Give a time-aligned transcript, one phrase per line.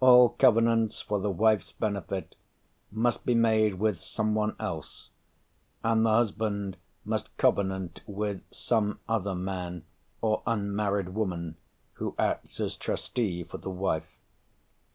[0.00, 2.36] All covenants for the wife's benefit
[2.90, 5.10] must be made with some one else,
[5.84, 9.84] and the husband must covenant with some other man
[10.22, 11.58] or unmarried woman
[11.92, 14.18] who acts as trustee for the wife.